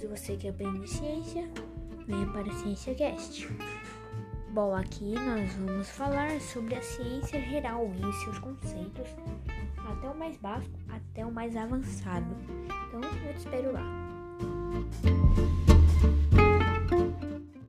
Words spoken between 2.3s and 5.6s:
a Ciência Cast. Bom, aqui nós